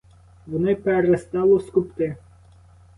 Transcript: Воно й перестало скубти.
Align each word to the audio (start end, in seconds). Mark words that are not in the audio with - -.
Воно 0.47 0.69
й 0.69 0.75
перестало 0.75 1.59
скубти. 1.59 2.15